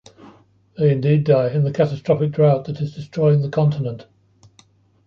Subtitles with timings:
[0.79, 4.07] They indeed die in the catastrophic drought that is destroying the continent.